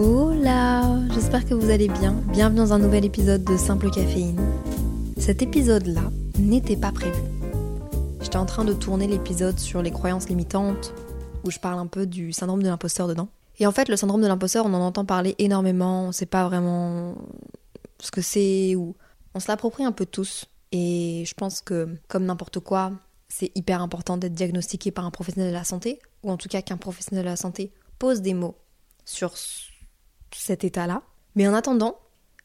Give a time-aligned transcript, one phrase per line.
[0.00, 2.12] Hola, j'espère que vous allez bien.
[2.30, 4.40] Bienvenue dans un nouvel épisode de Simple Caféine.
[5.16, 7.20] Cet épisode-là n'était pas prévu.
[8.20, 10.94] J'étais en train de tourner l'épisode sur les croyances limitantes,
[11.42, 13.28] où je parle un peu du syndrome de l'imposteur dedans.
[13.58, 16.46] Et en fait, le syndrome de l'imposteur, on en entend parler énormément, on sait pas
[16.46, 17.16] vraiment
[17.98, 18.94] ce que c'est, ou
[19.34, 20.46] on se l'approprie un peu tous.
[20.70, 22.92] Et je pense que, comme n'importe quoi,
[23.28, 26.62] c'est hyper important d'être diagnostiqué par un professionnel de la santé, ou en tout cas
[26.62, 28.54] qu'un professionnel de la santé pose des mots
[29.04, 29.36] sur
[30.32, 31.02] cet état-là.
[31.34, 31.98] Mais en attendant,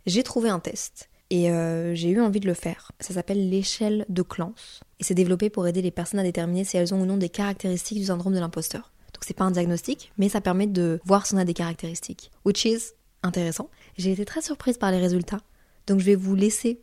[0.05, 2.91] j'ai trouvé un test et euh, j'ai eu envie de le faire.
[2.99, 6.77] Ça s'appelle l'échelle de Clance et c'est développé pour aider les personnes à déterminer si
[6.77, 8.91] elles ont ou non des caractéristiques du syndrome de l'imposteur.
[9.13, 12.31] Donc c'est pas un diagnostic, mais ça permet de voir si on a des caractéristiques,
[12.45, 13.69] which is intéressant.
[13.97, 15.41] J'ai été très surprise par les résultats,
[15.87, 16.81] donc je vais vous laisser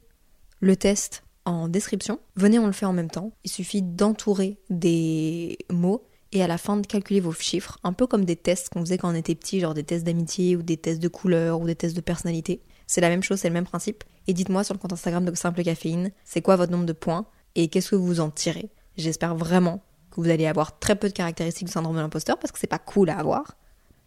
[0.61, 2.21] le test en description.
[2.37, 3.33] Venez, on le fait en même temps.
[3.45, 8.07] Il suffit d'entourer des mots et à la fin de calculer vos chiffres, un peu
[8.07, 10.77] comme des tests qu'on faisait quand on était petit, genre des tests d'amitié ou des
[10.77, 12.63] tests de couleur ou des tests de personnalité.
[12.87, 14.05] C'est la même chose, c'est le même principe.
[14.27, 17.27] Et dites-moi sur le compte Instagram de Simple Caféine, c'est quoi votre nombre de points
[17.55, 18.71] et qu'est-ce que vous en tirez?
[18.97, 22.53] J'espère vraiment que vous allez avoir très peu de caractéristiques du syndrome de l'imposteur parce
[22.53, 23.57] que c'est pas cool à avoir.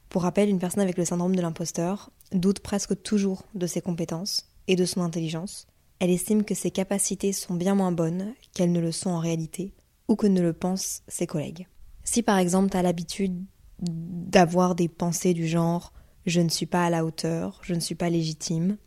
[0.10, 4.50] Pour rappel, une personne avec le syndrome de l'imposteur doute presque toujours de ses compétences
[4.68, 5.68] et de son intelligence.
[6.00, 9.74] Elle estime que ses capacités sont bien moins bonnes qu'elles ne le sont en réalité
[10.08, 11.68] ou que ne le pensent ses collègues.
[12.04, 13.44] Si par exemple tu as l'habitude
[13.80, 15.94] d'avoir des pensées du genre
[16.26, 18.78] je ne suis pas à la hauteur, je ne suis pas légitime,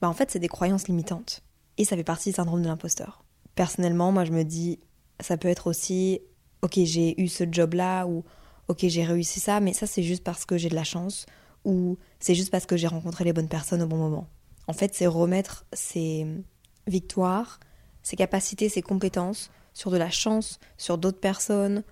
[0.00, 1.42] bah en fait c'est des croyances limitantes.
[1.78, 3.24] Et ça fait partie du syndrome de l'imposteur.
[3.54, 4.78] Personnellement, moi je me dis,
[5.20, 6.20] ça peut être aussi,
[6.62, 8.24] ok j'ai eu ce job-là, ou
[8.68, 11.26] ok j'ai réussi ça, mais ça c'est juste parce que j'ai de la chance,
[11.64, 14.26] ou c'est juste parce que j'ai rencontré les bonnes personnes au bon moment.
[14.68, 16.26] En fait c'est remettre ses
[16.86, 17.60] victoires,
[18.02, 21.82] ses capacités, ses compétences sur de la chance, sur d'autres personnes,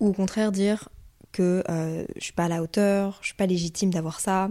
[0.00, 0.88] ou au contraire dire
[1.32, 4.48] que euh, je suis pas à la hauteur, je suis pas légitime d'avoir ça.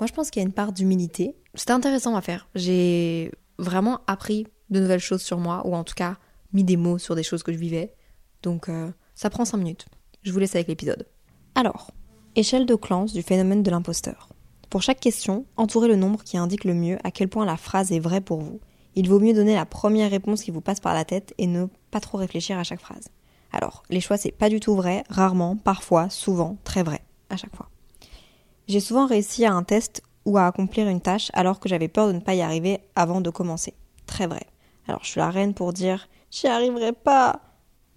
[0.00, 1.36] Moi, je pense qu'il y a une part d'humilité.
[1.54, 2.48] C'était intéressant à faire.
[2.54, 6.16] J'ai vraiment appris de nouvelles choses sur moi, ou en tout cas
[6.52, 7.94] mis des mots sur des choses que je vivais.
[8.42, 9.86] Donc, euh, ça prend 5 minutes.
[10.22, 11.06] Je vous laisse avec l'épisode.
[11.54, 11.90] Alors,
[12.36, 14.28] échelle de clans du phénomène de l'imposteur.
[14.70, 17.90] Pour chaque question, entourez le nombre qui indique le mieux à quel point la phrase
[17.90, 18.60] est vraie pour vous.
[18.94, 21.66] Il vaut mieux donner la première réponse qui vous passe par la tête et ne
[21.90, 23.08] pas trop réfléchir à chaque phrase.
[23.52, 27.00] Alors, les choix, c'est pas du tout vrai, rarement, parfois, souvent, très vrai,
[27.30, 27.68] à chaque fois.
[28.66, 32.06] J'ai souvent réussi à un test ou à accomplir une tâche alors que j'avais peur
[32.06, 33.72] de ne pas y arriver avant de commencer.
[34.06, 34.46] Très vrai.
[34.86, 37.40] Alors, je suis la reine pour dire j'y arriverai pas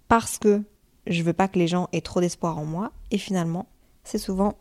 [0.08, 0.62] parce que
[1.06, 3.66] je veux pas que les gens aient trop d'espoir en moi et finalement,
[4.04, 4.56] c'est souvent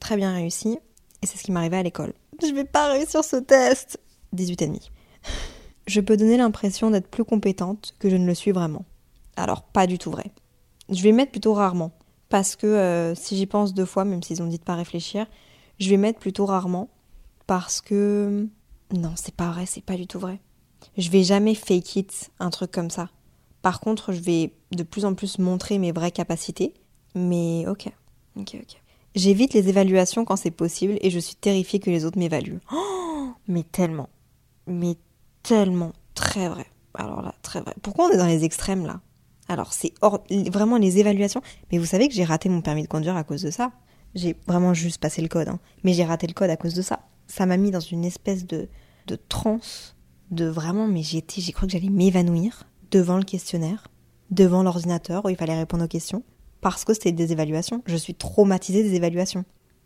[0.00, 0.78] très bien réussi
[1.22, 2.14] et c'est ce qui m'arrivait à l'école.
[2.42, 4.00] Je vais pas réussir ce test
[4.32, 4.90] 18 et demi.
[5.86, 8.84] Je peux donner l'impression d'être plus compétente que je ne le suis vraiment.
[9.42, 10.30] Alors, pas du tout vrai.
[10.88, 11.92] Je vais mettre plutôt rarement.
[12.28, 15.26] Parce que euh, si j'y pense deux fois, même s'ils ont dit de pas réfléchir,
[15.78, 16.88] je vais mettre plutôt rarement.
[17.46, 18.48] Parce que.
[18.92, 20.40] Non, c'est pas vrai, c'est pas du tout vrai.
[20.96, 23.08] Je vais jamais fake it, un truc comme ça.
[23.62, 26.74] Par contre, je vais de plus en plus montrer mes vraies capacités.
[27.14, 27.88] Mais ok.
[28.36, 28.80] Ok, ok.
[29.16, 32.60] J'évite les évaluations quand c'est possible et je suis terrifiée que les autres m'évaluent.
[32.72, 34.08] Oh, mais tellement.
[34.66, 34.96] Mais
[35.42, 35.92] tellement.
[36.14, 36.66] Très vrai.
[36.94, 37.74] Alors là, très vrai.
[37.82, 39.00] Pourquoi on est dans les extrêmes là?
[39.50, 39.92] Alors, c'est
[40.48, 41.42] vraiment les évaluations.
[41.70, 43.72] Mais vous savez que j'ai raté mon permis de conduire à cause de ça.
[44.14, 45.58] J'ai vraiment juste passé le code, hein.
[45.82, 47.00] mais j'ai raté le code à cause de ça.
[47.26, 48.68] Ça m'a mis dans une espèce de,
[49.08, 49.96] de transe,
[50.30, 53.88] de vraiment, mais j'ai j'ai cru que j'allais m'évanouir devant le questionnaire,
[54.30, 56.22] devant l'ordinateur où il fallait répondre aux questions,
[56.60, 57.82] parce que c'était des évaluations.
[57.86, 59.44] Je suis traumatisée des évaluations.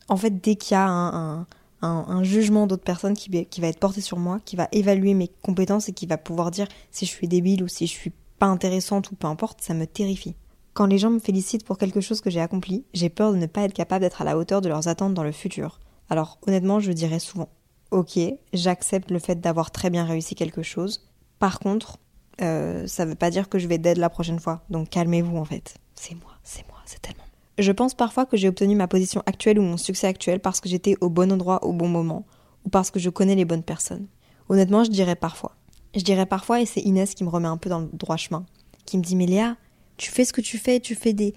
[0.08, 1.46] En fait, dès qu'il y a un,
[1.80, 5.28] un, jugement d'autres personnes qui, qui va être porté sur moi, qui va évaluer mes
[5.42, 8.12] compétences et qui va pouvoir dire si je suis débile ou si je suis
[8.44, 10.36] pas intéressante ou peu importe, ça me terrifie.
[10.74, 13.46] Quand les gens me félicitent pour quelque chose que j'ai accompli, j'ai peur de ne
[13.46, 15.80] pas être capable d'être à la hauteur de leurs attentes dans le futur.
[16.10, 17.48] Alors honnêtement, je dirais souvent,
[17.90, 18.18] ok,
[18.52, 21.08] j'accepte le fait d'avoir très bien réussi quelque chose.
[21.38, 21.96] Par contre,
[22.42, 24.62] euh, ça veut pas dire que je vais d'aide la prochaine fois.
[24.68, 25.76] Donc calmez-vous en fait.
[25.94, 27.24] C'est moi, c'est moi, c'est tellement.
[27.56, 30.68] Je pense parfois que j'ai obtenu ma position actuelle ou mon succès actuel parce que
[30.68, 32.26] j'étais au bon endroit au bon moment
[32.66, 34.06] ou parce que je connais les bonnes personnes.
[34.50, 35.56] Honnêtement, je dirais parfois.
[35.94, 38.44] Je dirais parfois, et c'est Inès qui me remet un peu dans le droit chemin,
[38.84, 39.56] qui me dit Mais Léa,
[39.96, 41.34] tu fais ce que tu fais, tu fais des,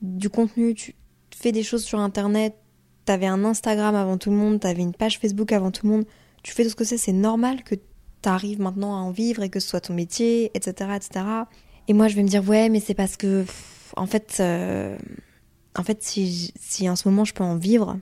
[0.00, 0.94] du contenu, tu
[1.34, 2.54] fais des choses sur internet,
[3.04, 6.04] t'avais un Instagram avant tout le monde, t'avais une page Facebook avant tout le monde,
[6.42, 7.74] tu fais tout ce que c'est, c'est normal que
[8.22, 10.90] t'arrives maintenant à en vivre et que ce soit ton métier, etc.
[10.94, 11.24] etc.
[11.88, 13.44] Et moi je vais me dire Ouais, mais c'est parce que,
[13.96, 14.96] en fait, euh,
[15.76, 16.52] en fait si,
[16.88, 17.98] en ce moment je peux en vivre,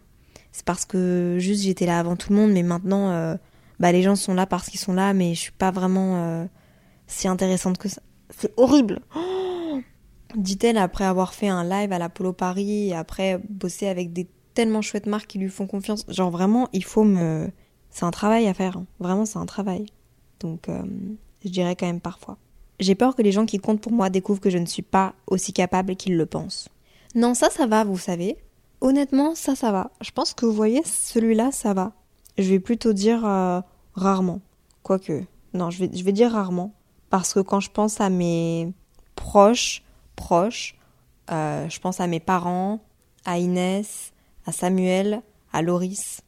[0.53, 3.11] c'est parce que juste j'étais là avant tout le monde, mais maintenant.
[3.11, 3.37] Euh,
[3.81, 6.47] bah les gens sont là parce qu'ils sont là, mais je suis pas vraiment euh,
[7.07, 8.03] si intéressante que ça.
[8.31, 9.01] C'est horrible.
[10.37, 14.83] dit-elle après avoir fait un live à l'Apollo Paris et après bosser avec des tellement
[14.83, 16.05] chouettes marques qui lui font confiance.
[16.09, 17.51] Genre vraiment, il faut me...
[17.91, 18.77] C'est un travail à faire.
[18.77, 18.87] Hein.
[18.99, 19.87] Vraiment, c'est un travail.
[20.41, 20.83] Donc, euh,
[21.45, 22.39] je dirais quand même parfois.
[22.81, 25.15] J'ai peur que les gens qui comptent pour moi découvrent que je ne suis pas
[25.29, 26.69] aussi capable qu'ils le pensent.
[27.15, 28.37] Non, ça, ça va, vous savez.
[28.81, 29.93] Honnêtement, ça, ça va.
[30.01, 31.93] Je pense que vous voyez, celui-là, ça va.
[32.39, 33.61] Je vais plutôt dire euh,
[33.95, 34.41] rarement.
[34.83, 35.23] Quoique,
[35.53, 36.73] non, je vais, dire rarement.
[37.11, 38.73] Parce que quand je pense à mes
[39.15, 39.83] proches,
[40.17, 40.77] proches,
[41.31, 42.81] euh, je pense à mes parents,
[43.25, 44.13] à Inès,
[44.47, 45.23] à Samuel,
[45.53, 46.23] à Loris,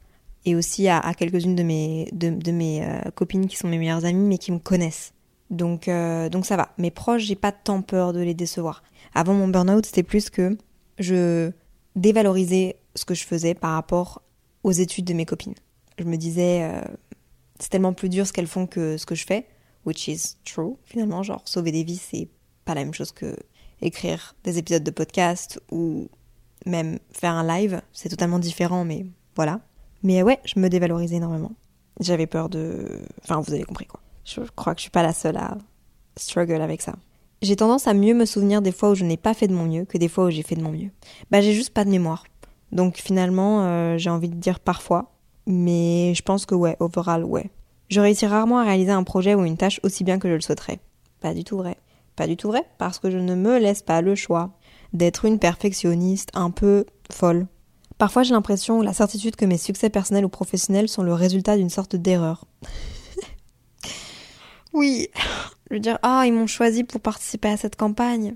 [0.44, 4.28] et aussi à, quelques-unes de mes, de, mes euh, copines qui sont mes meilleures amies,
[4.28, 5.12] mais qui me connaissent.
[5.50, 5.88] Donc,
[6.30, 6.70] donc ça va.
[6.76, 8.82] Mes proches, j'ai pas tant peur de les décevoir.
[9.14, 10.56] Avant mon burn-out, c'était plus que
[10.98, 11.52] je
[11.94, 14.22] dévalorisais ce que je faisais par rapport
[14.64, 15.54] aux études de mes copines.
[15.98, 16.80] Je me disais, euh,
[17.58, 19.46] c'est tellement plus dur ce qu'elles font que ce que je fais,
[19.84, 21.22] which is true finalement.
[21.22, 22.28] Genre, sauver des vies, c'est
[22.64, 23.36] pas la même chose que
[23.80, 26.08] écrire des épisodes de podcast ou
[26.64, 27.80] même faire un live.
[27.92, 29.60] C'est totalement différent, mais voilà.
[30.02, 31.52] Mais ouais, je me dévalorisais énormément.
[32.00, 32.86] J'avais peur de.
[33.22, 34.00] Enfin, vous avez compris quoi.
[34.24, 35.56] Je crois que je suis pas la seule à
[36.16, 36.94] struggle avec ça.
[37.42, 39.66] J'ai tendance à mieux me souvenir des fois où je n'ai pas fait de mon
[39.66, 40.90] mieux que des fois où j'ai fait de mon mieux.
[41.30, 42.24] Bah j'ai juste pas de mémoire.
[42.72, 45.15] Donc finalement, euh, j'ai envie de dire parfois,
[45.46, 47.50] mais je pense que ouais, overall, ouais.
[47.88, 50.40] Je réussis rarement à réaliser un projet ou une tâche aussi bien que je le
[50.40, 50.80] souhaiterais.
[51.20, 51.76] Pas du tout vrai.
[52.16, 54.50] Pas du tout vrai, parce que je ne me laisse pas le choix
[54.92, 57.46] d'être une perfectionniste un peu folle.
[57.98, 61.56] Parfois j'ai l'impression ou la certitude que mes succès personnels ou professionnels sont le résultat
[61.56, 62.44] d'une sorte d'erreur.
[64.72, 65.08] oui,
[65.70, 68.34] je veux dire, ah, ils m'ont choisi pour participer à cette campagne.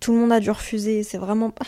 [0.00, 1.66] Tout le monde a dû refuser, c'est vraiment pas.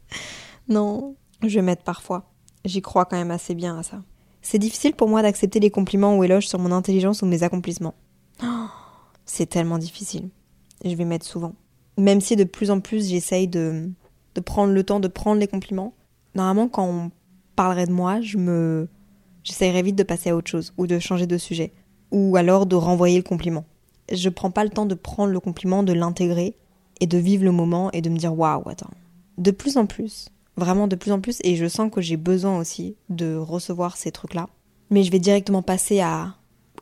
[0.68, 1.16] non,
[1.46, 2.30] je mettre parfois.
[2.64, 4.02] J'y crois quand même assez bien à ça.
[4.42, 7.94] C'est difficile pour moi d'accepter les compliments ou éloges sur mon intelligence ou mes accomplissements.
[9.24, 10.28] c'est tellement difficile.
[10.84, 11.54] Je vais mettre souvent.
[11.96, 13.90] Même si de plus en plus j'essaye de,
[14.34, 15.94] de prendre le temps de prendre les compliments.
[16.34, 17.10] Normalement, quand on
[17.56, 18.88] parlerait de moi, je me.
[19.42, 21.72] J'essayerais vite de passer à autre chose ou de changer de sujet.
[22.10, 23.64] Ou alors de renvoyer le compliment
[24.12, 26.56] je prends pas le temps de prendre le compliment, de l'intégrer
[27.00, 28.90] et de vivre le moment et de me dire waouh, attends.
[29.36, 30.28] De plus en plus,
[30.58, 34.10] vraiment de plus en plus, et je sens que j'ai besoin aussi de recevoir ces
[34.12, 34.48] trucs-là.
[34.90, 36.34] Mais je vais directement passer à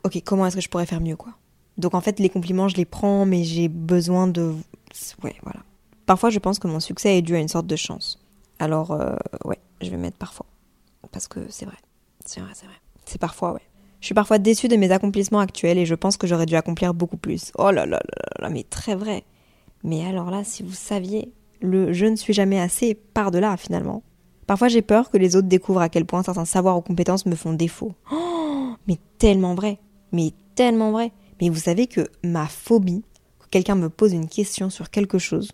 [0.03, 1.33] ok, comment est-ce que je pourrais faire mieux, quoi.
[1.77, 4.53] Donc en fait, les compliments, je les prends, mais j'ai besoin de.
[5.23, 5.59] Ouais, voilà.
[6.05, 8.19] Parfois, je pense que mon succès est dû à une sorte de chance.
[8.59, 9.15] Alors, euh,
[9.45, 10.45] ouais, je vais mettre parfois.
[11.11, 11.77] Parce que c'est vrai.
[12.25, 12.75] C'est vrai, c'est vrai.
[13.05, 13.61] C'est parfois, ouais.
[13.99, 16.93] Je suis parfois déçue de mes accomplissements actuels et je pense que j'aurais dû accomplir
[16.93, 17.51] beaucoup plus.
[17.57, 19.23] Oh là là là là, mais très vrai.
[19.83, 21.31] Mais alors là, si vous saviez,
[21.61, 24.03] le je ne suis jamais assez par delà finalement.
[24.45, 27.35] Parfois j'ai peur que les autres découvrent à quel point certains savoirs ou compétences me
[27.35, 27.93] font défaut.
[28.11, 29.79] Oh, mais tellement vrai.
[30.11, 31.11] Mais tellement vrai.
[31.41, 33.03] Mais vous savez que ma phobie,
[33.39, 35.51] que quelqu'un me pose une question sur quelque chose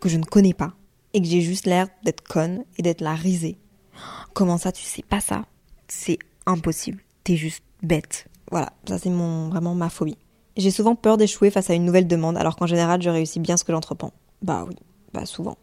[0.00, 0.74] que je ne connais pas
[1.12, 3.58] et que j'ai juste l'air d'être conne et d'être la risée.
[4.34, 5.44] Comment ça, tu sais pas ça?
[5.88, 7.02] C'est impossible.
[7.24, 8.28] T'es juste bête.
[8.50, 10.18] Voilà, ça c'est mon vraiment ma phobie.
[10.56, 13.56] J'ai souvent peur d'échouer face à une nouvelle demande, alors qu'en général je réussis bien
[13.56, 14.12] ce que j'entreprends.
[14.42, 14.76] Bah oui,
[15.24, 15.56] souvent.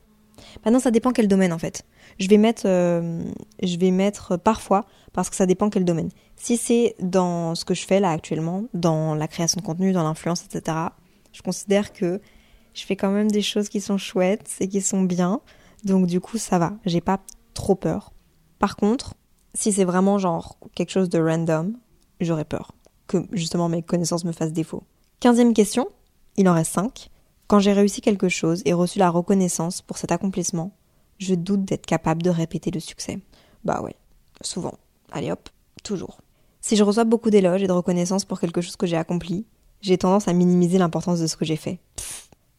[0.66, 1.86] Maintenant ça dépend quel domaine en fait.
[2.20, 3.24] Je vais mettre, euh,
[3.62, 6.10] je vais mettre parfois parce que ça dépend quel domaine.
[6.36, 10.04] Si c'est dans ce que je fais là actuellement, dans la création de contenu, dans
[10.04, 10.78] l'influence, etc.
[11.32, 12.22] Je considère que
[12.74, 15.42] je fais quand même des choses qui sont chouettes et qui sont bien.
[15.84, 17.20] Donc du coup ça va, j'ai pas
[17.54, 18.14] trop peur.
[18.60, 19.16] Par contre,
[19.54, 21.78] si c'est vraiment genre quelque chose de random,
[22.20, 22.72] j'aurais peur
[23.08, 24.84] que justement mes connaissances me fassent défaut.
[25.20, 25.88] Quinzième question,
[26.38, 27.10] il en reste cinq.
[27.54, 30.72] Quand j'ai réussi quelque chose et reçu la reconnaissance pour cet accomplissement,
[31.20, 33.20] je doute d'être capable de répéter le succès.
[33.64, 33.96] Bah ouais,
[34.42, 34.74] souvent.
[35.12, 35.50] Allez hop,
[35.84, 36.22] toujours.
[36.62, 39.46] Si je reçois beaucoup d'éloges et de reconnaissance pour quelque chose que j'ai accompli,
[39.82, 41.78] j'ai tendance à minimiser l'importance de ce que j'ai fait.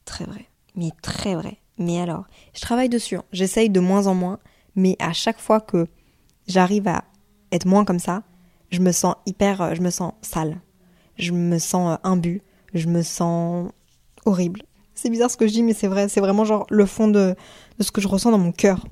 [0.04, 0.46] très vrai.
[0.76, 1.58] Mais très vrai.
[1.76, 3.16] Mais alors, je travaille dessus.
[3.16, 3.24] Hein.
[3.32, 4.38] J'essaye de moins en moins,
[4.76, 5.88] mais à chaque fois que
[6.46, 7.02] j'arrive à
[7.50, 8.22] être moins comme ça,
[8.70, 10.60] je me sens hyper, euh, je me sens sale,
[11.16, 12.42] je me sens euh, imbu,
[12.74, 13.72] je me sens
[14.24, 14.62] horrible.
[14.94, 17.34] C'est bizarre ce que je dis, mais c'est vrai, c'est vraiment genre le fond de,
[17.80, 18.86] ce que je ressens dans mon cœur.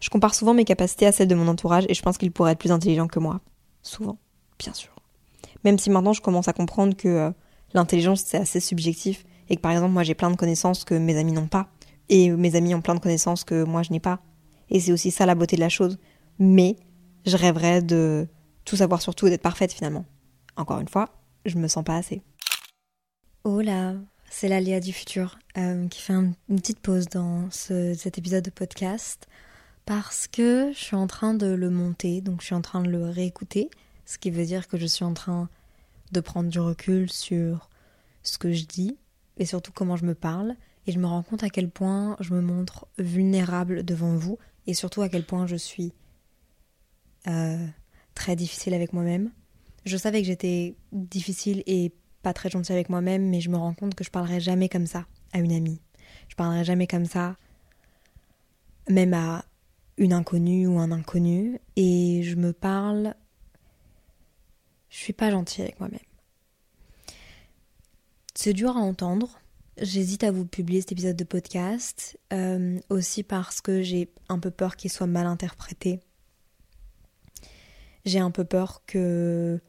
[0.00, 2.52] Je compare souvent mes capacités à celles de mon entourage et je pense qu'il pourrait
[2.52, 3.40] être plus intelligent que moi.
[3.82, 4.18] Souvent,
[4.58, 4.94] bien sûr.
[5.64, 7.30] Même si maintenant je commence à comprendre que euh,
[7.74, 11.18] l'intelligence c'est assez subjectif et que par exemple moi j'ai plein de connaissances que mes
[11.18, 11.68] amis n'ont pas
[12.08, 14.20] et mes amis ont plein de connaissances que moi je n'ai pas.
[14.70, 15.98] Et c'est aussi ça la beauté de la chose.
[16.38, 16.76] Mais
[17.26, 18.26] je rêverais de
[18.64, 20.04] tout savoir sur tout et d'être parfaite finalement.
[20.56, 21.08] Encore une fois,
[21.44, 22.22] je me sens pas assez.
[23.44, 23.94] Oh là,
[24.30, 28.50] c'est la Léa du futur euh, qui fait une petite pause dans cet épisode de
[28.50, 29.26] podcast
[29.84, 32.88] parce que je suis en train de le monter, donc je suis en train de
[32.88, 33.70] le réécouter,
[34.06, 35.48] ce qui veut dire que je suis en train
[36.12, 37.68] de prendre du recul sur
[38.22, 38.96] ce que je dis
[39.36, 40.54] et surtout comment je me parle
[40.86, 44.74] et je me rends compte à quel point je me montre vulnérable devant vous et
[44.74, 45.92] surtout à quel point je suis
[47.26, 47.66] euh,
[48.14, 49.32] très difficile avec moi-même.
[49.86, 53.74] Je savais que j'étais difficile et pas très gentille avec moi-même, mais je me rends
[53.74, 55.80] compte que je parlerai jamais comme ça à une amie.
[56.28, 57.36] Je parlerai jamais comme ça,
[58.88, 59.44] même à
[59.96, 63.14] une inconnue ou un inconnu, et je me parle.
[64.88, 66.00] Je suis pas gentille avec moi-même.
[68.34, 69.38] C'est dur à entendre.
[69.80, 74.50] J'hésite à vous publier cet épisode de podcast, euh, aussi parce que j'ai un peu
[74.50, 76.00] peur qu'il soit mal interprété.
[78.04, 79.60] J'ai un peu peur que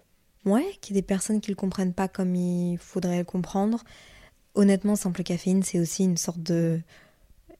[0.46, 3.84] Ouais, qu'il y ait des personnes qui le comprennent pas comme il faudrait le comprendre.
[4.56, 6.82] Honnêtement, Simple Caféine, c'est aussi une sorte de.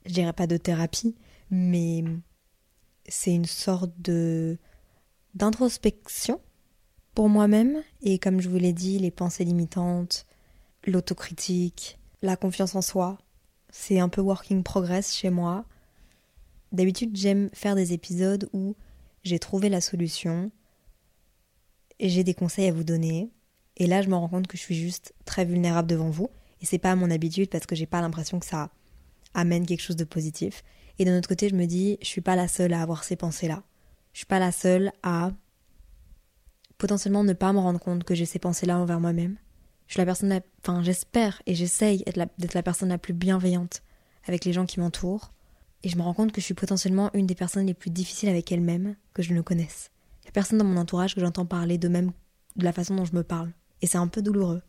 [0.06, 1.16] Je dirais pas de thérapie,
[1.52, 2.04] mais
[3.08, 4.58] c'est une sorte de.
[5.36, 6.42] d'introspection
[7.14, 7.84] pour moi-même.
[8.02, 10.26] Et comme je vous l'ai dit, les pensées limitantes,
[10.86, 13.20] l'autocritique, la confiance en soi,
[13.70, 15.66] c'est un peu working progress chez moi.
[16.72, 18.76] D'habitude, j'aime faire des épisodes où
[19.24, 20.52] j'ai trouvé la solution
[22.10, 23.32] j'ai des conseils à vous donner.
[23.78, 26.30] Et là, je me rends compte que je suis juste très vulnérable devant vous.
[26.62, 28.70] Et c'est pas mon habitude parce que j'ai pas l'impression que ça
[29.34, 30.64] amène quelque chose de positif.
[31.00, 33.16] Et d'un autre côté, je me dis, je suis pas la seule à avoir ces
[33.16, 33.64] pensées-là.
[34.14, 35.32] Je suis pas la seule à
[36.78, 39.38] potentiellement ne pas me rendre compte que j'ai ces pensées-là envers moi-même.
[39.88, 43.84] Je suis la personne, enfin, j'espère et j'essaye d'être la, la personne la plus bienveillante
[44.26, 45.32] avec les gens qui m'entourent.
[45.84, 48.30] Et je me rends compte que je suis potentiellement une des personnes les plus difficiles
[48.30, 49.92] avec elle-même que je ne connaisse.
[50.34, 52.12] Personne dans mon entourage que j'entends parler de même
[52.56, 53.52] de la façon dont je me parle.
[53.82, 54.62] Et c'est un peu douloureux.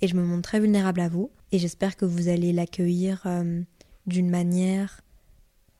[0.00, 1.30] Et je me montre très vulnérable à vous.
[1.52, 3.62] Et j'espère que vous allez l'accueillir euh,
[4.06, 5.00] d'une manière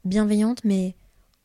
[0.05, 0.95] bienveillante, mais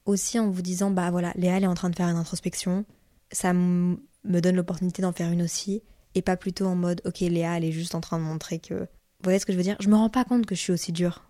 [0.06, 2.86] aussi en vous disant bah voilà, Léa elle est en train de faire une introspection.
[3.32, 5.82] Ça me donne l'opportunité d'en faire une aussi.
[6.14, 8.74] Et pas plutôt en mode ok, Léa elle est juste en train de montrer que.
[8.74, 10.74] Vous voyez ce que je veux dire Je me rends pas compte que je suis
[10.74, 11.24] aussi dure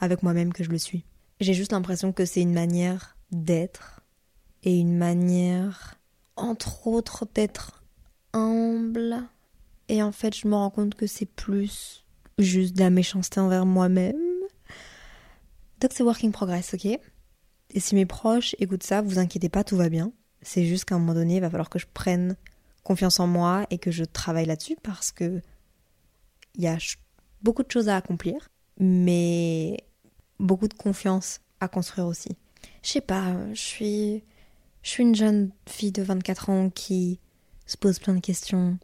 [0.00, 1.04] avec moi-même que je le suis.
[1.40, 3.95] J'ai juste l'impression que c'est une manière d'être
[4.62, 5.98] et une manière,
[6.36, 7.82] entre autres, d'être
[8.32, 9.22] humble.
[9.88, 12.04] Et en fait, je me rends compte que c'est plus
[12.38, 14.16] juste de la méchanceté envers moi-même.
[15.80, 16.86] Donc c'est working progress, ok?
[16.86, 20.12] Et si mes proches écoutent ça, vous inquiétez pas, tout va bien.
[20.42, 22.36] C'est juste qu'à un moment donné, il va falloir que je prenne
[22.82, 25.40] confiance en moi et que je travaille là-dessus parce que
[26.54, 26.78] il y a
[27.42, 28.48] beaucoup de choses à accomplir,
[28.78, 29.84] mais
[30.38, 32.36] beaucoup de confiance à construire aussi.
[32.82, 34.24] Je sais pas, je suis
[34.86, 37.18] je suis une jeune fille de 24 ans qui
[37.66, 38.78] se pose plein de questions,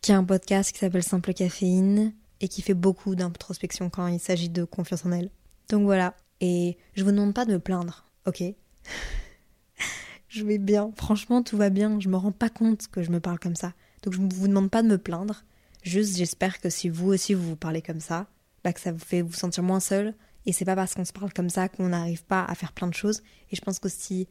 [0.00, 4.18] qui a un podcast qui s'appelle Simple Caféine et qui fait beaucoup d'introspection quand il
[4.18, 5.28] s'agit de confiance en elle.
[5.68, 6.14] Donc voilà.
[6.40, 8.44] Et je vous demande pas de me plaindre, ok?
[10.28, 10.90] Je vais bien.
[10.96, 12.00] Franchement, tout va bien.
[12.00, 13.74] Je me rends pas compte que je me parle comme ça.
[14.02, 15.44] Donc je vous demande pas de me plaindre.
[15.82, 18.26] Juste, j'espère que si vous aussi vous vous parlez comme ça,
[18.64, 20.14] bah que ça vous fait vous sentir moins seul.
[20.46, 22.88] Et c'est pas parce qu'on se parle comme ça qu'on n'arrive pas à faire plein
[22.88, 23.22] de choses.
[23.50, 24.28] Et je pense que si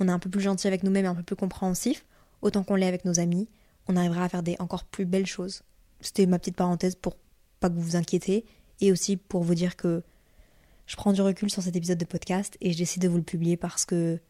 [0.00, 2.04] on est un peu plus gentil avec nous-mêmes et un peu plus compréhensif,
[2.42, 3.48] autant qu'on l'est avec nos amis,
[3.88, 5.62] on arrivera à faire des encore plus belles choses.
[6.00, 7.16] C'était ma petite parenthèse pour
[7.60, 8.44] pas que vous vous inquiétez
[8.80, 10.02] et aussi pour vous dire que
[10.86, 13.22] je prends du recul sur cet épisode de podcast et je décide de vous le
[13.22, 14.20] publier parce que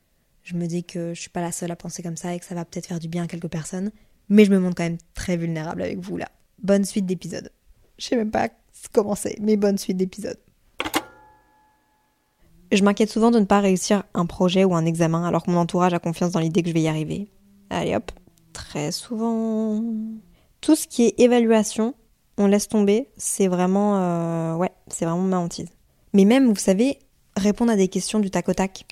[0.42, 2.44] je me dis que je suis pas la seule à penser comme ça et que
[2.44, 3.90] ça va peut-être faire du bien à quelques personnes,
[4.28, 6.28] mais je me montre quand même très vulnérable avec vous là.
[6.62, 7.50] Bonne suite d'épisodes.
[7.98, 8.50] Je sais même pas
[8.92, 10.38] comment c'est, mais bonne suite d'épisodes.
[12.74, 15.58] Je m'inquiète souvent de ne pas réussir un projet ou un examen alors que mon
[15.58, 17.28] entourage a confiance dans l'idée que je vais y arriver.
[17.70, 18.10] Allez hop,
[18.52, 19.80] très souvent.
[20.60, 21.94] Tout ce qui est évaluation,
[22.36, 25.68] on laisse tomber, c'est vraiment, euh, ouais, c'est vraiment ma hantise.
[26.14, 26.98] Mais même, vous savez,
[27.36, 28.86] répondre à des questions du tac au tac.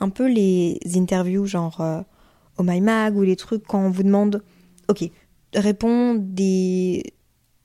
[0.00, 2.00] Un peu les interviews genre euh,
[2.56, 4.42] au My Mag ou les trucs quand on vous demande,
[4.88, 5.04] ok,
[5.54, 7.12] réponds des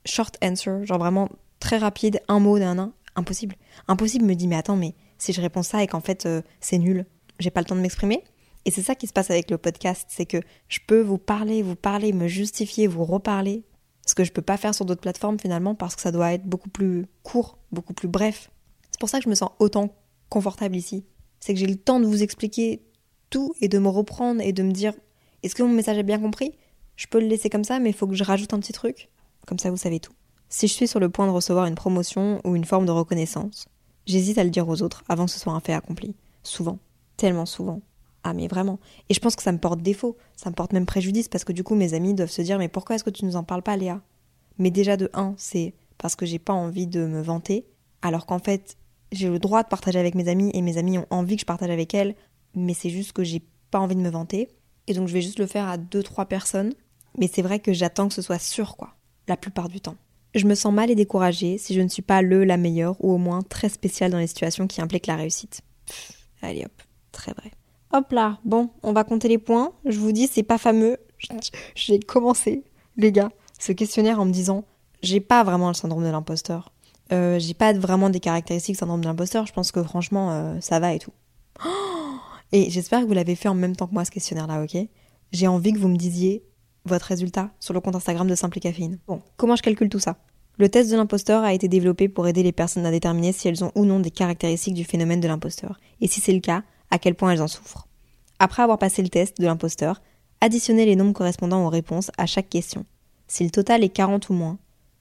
[0.04, 3.56] short answers, genre vraiment très rapide, un mot d'un un, impossible.
[3.88, 6.78] Impossible me dit, mais attends, mais si je réponds ça et qu'en fait euh, c'est
[6.78, 7.06] nul,
[7.38, 8.22] j'ai pas le temps de m'exprimer?
[8.64, 11.62] Et c'est ça qui se passe avec le podcast, c'est que je peux vous parler,
[11.62, 13.62] vous parler, me justifier, vous reparler,
[14.06, 16.44] ce que je peux pas faire sur d'autres plateformes finalement parce que ça doit être
[16.44, 18.50] beaucoup plus court, beaucoup plus bref.
[18.90, 19.94] C'est pour ça que je me sens autant
[20.28, 21.04] confortable ici.
[21.40, 22.82] C'est que j'ai le temps de vous expliquer
[23.30, 24.94] tout et de me reprendre et de me dire
[25.42, 26.54] est-ce que mon message est bien compris?
[26.96, 29.10] Je peux le laisser comme ça, mais il faut que je rajoute un petit truc.
[29.46, 30.12] Comme ça, vous savez tout.
[30.48, 33.66] Si je suis sur le point de recevoir une promotion ou une forme de reconnaissance,
[34.06, 36.14] J'hésite à le dire aux autres avant que ce soit un fait accompli.
[36.42, 36.78] Souvent.
[37.16, 37.80] Tellement souvent.
[38.22, 38.78] Ah mais vraiment.
[39.08, 40.16] Et je pense que ça me porte défaut.
[40.36, 42.68] Ça me porte même préjudice parce que du coup mes amis doivent se dire mais
[42.68, 44.02] pourquoi est-ce que tu nous en parles pas Léa?
[44.58, 47.66] Mais déjà de un, c'est parce que j'ai pas envie de me vanter.
[48.02, 48.76] Alors qu'en fait,
[49.10, 51.46] j'ai le droit de partager avec mes amis et mes amis ont envie que je
[51.46, 52.14] partage avec elles.
[52.54, 54.48] Mais c'est juste que j'ai pas envie de me vanter.
[54.86, 56.74] Et donc je vais juste le faire à deux, trois personnes.
[57.18, 58.94] Mais c'est vrai que j'attends que ce soit sûr quoi.
[59.28, 59.96] La plupart du temps.
[60.34, 63.12] Je me sens mal et découragée si je ne suis pas le, la meilleure, ou
[63.12, 65.60] au moins très spéciale dans les situations qui impliquent la réussite.
[66.42, 66.72] allez hop.
[67.12, 67.52] très vrai.
[67.92, 69.72] Hop là, bon, on va compter les points.
[69.84, 70.98] Je vous dis, c'est pas fameux.
[71.76, 72.64] J'ai commencé,
[72.96, 74.64] les gars, ce questionnaire en me disant,
[75.02, 76.72] j'ai pas vraiment le syndrome de l'imposteur.
[77.12, 79.46] Euh, j'ai pas vraiment des caractéristiques syndrome de l'imposteur.
[79.46, 81.12] Je pense que franchement, euh, ça va et tout.
[82.52, 84.76] et j'espère que vous l'avez fait en même temps que moi ce questionnaire-là, ok?
[85.32, 86.42] J'ai envie que vous me disiez
[86.84, 88.98] votre résultat sur le compte Instagram de Simple Caféine.
[89.06, 90.16] Bon, comment je calcule tout ça?
[90.56, 93.64] Le test de l'imposteur a été développé pour aider les personnes à déterminer si elles
[93.64, 95.80] ont ou non des caractéristiques du phénomène de l'imposteur.
[96.00, 97.88] Et si c'est le cas, à quel point elles en souffrent.
[98.38, 100.00] Après avoir passé le test de l'imposteur,
[100.40, 102.84] additionnez les nombres correspondant aux réponses à chaque question.
[103.26, 104.58] Si le total est 40 ou moins,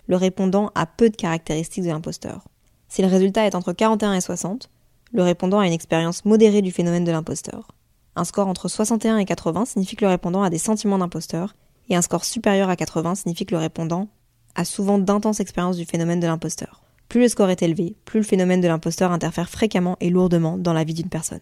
[0.08, 2.48] le répondant a peu de caractéristiques de l'imposteur.
[2.88, 4.70] Si le résultat est entre 41 et 60,
[5.12, 7.68] le répondant a une expérience modérée du phénomène de l'imposteur.
[8.16, 11.56] Un score entre 61 et 80 signifie que le répondant a des sentiments d'imposteur,
[11.90, 14.08] et un score supérieur à 80 signifie que le répondant
[14.56, 16.84] a souvent d'intenses expériences du phénomène de l'imposteur.
[17.10, 20.74] Plus le score est élevé, plus le phénomène de l'imposteur interfère fréquemment et lourdement dans
[20.74, 21.42] la vie d'une personne.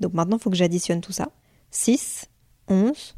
[0.00, 1.30] Donc maintenant, il faut que j'additionne tout ça.
[1.70, 2.26] 6,
[2.68, 3.16] 11,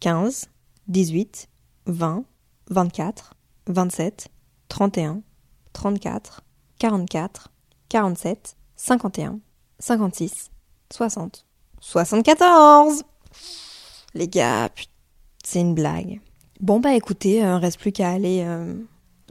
[0.00, 0.46] 15,
[0.88, 1.48] 18,
[1.86, 2.24] 20,
[2.70, 3.34] 24,
[3.66, 4.28] 27,
[4.68, 5.22] 31,
[5.72, 6.42] 34,
[6.78, 7.48] 44,
[7.88, 9.38] 47, 51,
[9.78, 10.50] 56,
[10.90, 11.46] 60,
[11.80, 13.02] 74
[14.14, 14.70] Les gars,
[15.44, 16.20] c'est une blague.
[16.60, 18.74] Bon bah écoutez, euh, reste plus qu'à aller euh,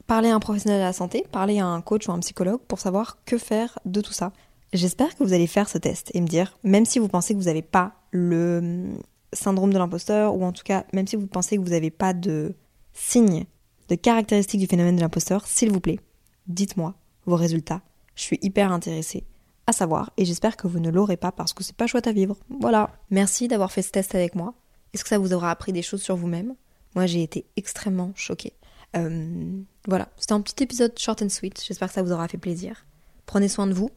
[0.06, 2.78] parler à un professionnel de la santé, parler à un coach ou un psychologue pour
[2.78, 4.32] savoir que faire de tout ça.
[4.72, 7.38] J'espère que vous allez faire ce test et me dire, même si vous pensez que
[7.38, 8.98] vous n'avez pas le hum,
[9.32, 12.12] syndrome de l'imposteur, ou en tout cas, même si vous pensez que vous n'avez pas
[12.12, 12.54] de
[12.92, 13.44] signes,
[13.88, 16.00] de caractéristiques du phénomène de l'imposteur, s'il vous plaît,
[16.46, 16.94] dites-moi
[17.26, 17.82] vos résultats.
[18.14, 19.24] Je suis hyper intéressée
[19.66, 22.12] à savoir et j'espère que vous ne l'aurez pas parce que c'est pas chouette à
[22.12, 22.36] vivre.
[22.60, 22.90] Voilà.
[23.10, 24.54] Merci d'avoir fait ce test avec moi.
[24.94, 26.54] Est-ce que ça vous aura appris des choses sur vous-même?
[26.94, 28.54] Moi, j'ai été extrêmement choquée.
[28.96, 31.62] Euh, voilà, c'était un petit épisode short and sweet.
[31.66, 32.86] J'espère que ça vous aura fait plaisir.
[33.26, 33.90] Prenez soin de vous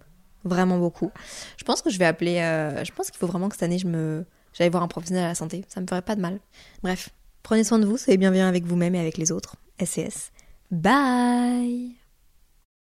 [0.44, 1.12] vraiment beaucoup.
[1.58, 2.40] Je pense que je vais appeler.
[2.40, 5.26] Euh, je pense qu'il faut vraiment que cette année, je me, j'aille voir un professionnel
[5.26, 5.66] à la santé.
[5.68, 6.40] Ça me ferait pas de mal.
[6.84, 7.10] Bref,
[7.44, 9.56] prenez soin de vous, soyez bienveillants avec vous-même et avec les autres.
[9.80, 10.32] SCS.
[10.72, 12.07] Bye